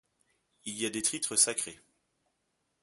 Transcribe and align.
Il 0.65 0.79
y 0.81 0.87
a 0.87 0.89
des 0.89 1.03
titres 1.03 1.35
sacrés. 1.35 1.79